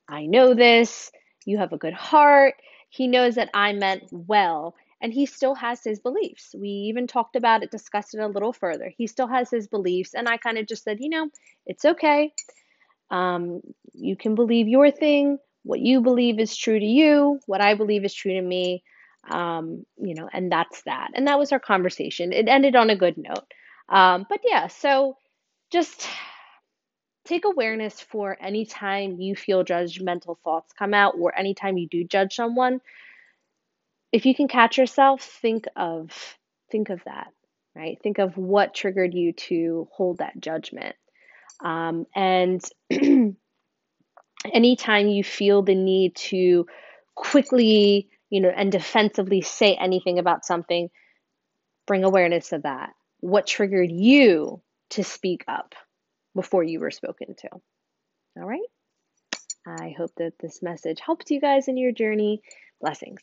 I 0.09 0.27
know 0.27 0.55
this. 0.55 1.11
You 1.45 1.59
have 1.59 1.73
a 1.73 1.79
good 1.79 1.93
heart. 1.95 2.55
He 2.89 3.09
knows 3.09 3.35
that 3.35 3.51
I 3.53 3.73
meant 3.73 4.05
well, 4.13 4.77
and 5.01 5.13
he 5.13 5.27
still 5.27 5.55
has 5.57 5.83
his 5.83 5.99
beliefs. 5.99 6.55
We 6.57 6.69
even 6.69 7.07
talked 7.09 7.37
about 7.37 7.63
it, 7.65 7.73
discussed 7.73 8.15
it 8.15 8.21
a 8.21 8.29
little 8.29 8.53
further. 8.53 8.93
He 8.97 9.09
still 9.09 9.27
has 9.27 9.51
his 9.51 9.67
beliefs, 9.67 10.15
and 10.15 10.29
I 10.29 10.37
kind 10.37 10.59
of 10.59 10.67
just 10.67 10.85
said, 10.85 10.99
you 11.01 11.09
know, 11.09 11.29
it's 11.67 11.85
okay. 11.85 12.33
Um, 13.11 13.61
you 13.93 14.17
can 14.17 14.35
believe 14.37 14.69
your 14.69 14.91
thing. 14.91 15.39
What 15.65 15.81
you 15.81 16.01
believe 16.01 16.39
is 16.39 16.57
true 16.57 16.79
to 16.79 16.85
you. 16.85 17.41
What 17.47 17.61
I 17.61 17.75
believe 17.75 18.05
is 18.05 18.15
true 18.15 18.35
to 18.35 18.43
me. 18.43 18.85
Um, 19.29 19.85
you 19.97 20.15
know, 20.15 20.29
and 20.33 20.53
that's 20.53 20.83
that. 20.83 21.11
And 21.15 21.27
that 21.27 21.39
was 21.39 21.51
our 21.53 21.61
conversation. 21.61 22.33
It 22.33 22.47
ended 22.47 22.77
on 22.77 22.91
a 22.91 22.97
good 22.97 23.17
note. 23.17 23.47
Um, 23.89 24.27
but 24.29 24.41
yeah, 24.45 24.69
so 24.69 25.17
just 25.71 26.07
take 27.25 27.45
awareness 27.45 28.01
for 28.01 28.37
anytime 28.41 29.19
you 29.21 29.35
feel 29.35 29.65
judgmental 29.65 30.37
thoughts 30.45 30.73
come 30.79 30.95
out 30.95 31.15
or 31.19 31.37
anytime 31.37 31.79
you 31.79 31.89
do 31.89 32.05
judge 32.05 32.35
someone 32.35 32.81
if 34.13 34.27
you 34.27 34.35
can 34.35 34.49
catch 34.49 34.79
yourself 34.79 35.23
think 35.23 35.67
of 35.77 36.11
think 36.71 36.91
of 36.91 37.01
that 37.05 37.29
right 37.75 37.99
think 38.03 38.19
of 38.19 38.37
what 38.37 38.75
triggered 38.75 39.15
you 39.15 39.33
to 39.33 39.89
hold 39.93 40.19
that 40.19 40.39
judgment 40.39 40.95
um, 41.65 42.07
and 42.15 42.63
anytime 44.53 45.09
you 45.09 45.25
feel 45.25 45.63
the 45.63 45.75
need 45.75 46.15
to 46.17 46.67
quickly 47.15 48.09
you 48.31 48.41
know 48.41 48.49
and 48.49 48.73
defensively 48.73 49.41
say 49.41 49.75
anything 49.75 50.19
about 50.19 50.45
something 50.45 50.91
bring 51.87 52.05
awareness 52.05 52.53
of 52.53 52.63
that. 52.63 52.91
What 53.21 53.47
triggered 53.47 53.91
you 53.91 54.63
to 54.91 55.05
speak 55.05 55.45
up 55.49 55.75
before 56.35 56.63
you 56.63 56.81
were 56.81 56.91
spoken 56.91 57.35
to? 57.39 57.49
All 58.37 58.47
right. 58.47 58.61
I 59.67 59.95
hope 59.97 60.11
that 60.17 60.35
this 60.41 60.63
message 60.63 61.01
helps 61.01 61.31
you 61.31 61.41
guys 61.41 61.69
in 61.69 61.77
your 61.77 61.93
journey. 61.93 62.43
Blessings. 62.81 63.21